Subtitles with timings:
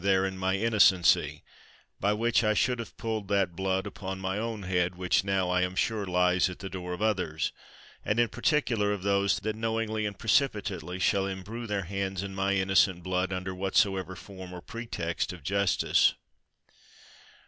[0.01, 1.43] 139 THE WORLD'S FAMOUS ORATIONS my innocency;
[1.99, 5.61] by which I should have pulled that blood upon my own head, which now I
[5.61, 7.51] am sure lies at the door of others,
[8.03, 12.53] and in particular of those that knowingly and precipitately shall imbrue their hands in my
[12.53, 16.15] innocent blood, under whatsover form or pretext of justice.